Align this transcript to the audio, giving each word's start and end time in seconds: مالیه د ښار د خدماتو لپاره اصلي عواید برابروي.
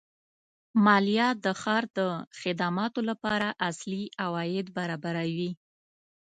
مالیه 0.85 1.27
د 1.43 1.45
ښار 1.61 1.83
د 1.97 1.99
خدماتو 2.39 2.99
لپاره 3.09 3.47
اصلي 3.69 4.03
عواید 4.23 4.67
برابروي. 4.77 5.51